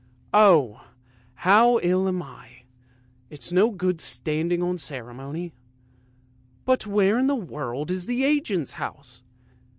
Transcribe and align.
Oh! 0.33 0.83
how 1.45 1.77
ill 1.83 2.07
I 2.07 2.09
am, 2.09 2.65
it's 3.29 3.51
no 3.51 3.69
good 3.69 4.01
standing 4.01 4.63
on 4.63 4.79
ceremony. 4.79 5.53
But 6.65 6.87
where 6.87 7.19
in 7.19 7.27
the 7.27 7.35
world 7.35 7.91
is 7.91 8.07
the 8.07 8.23
agent's 8.23 8.71
house? 8.71 9.21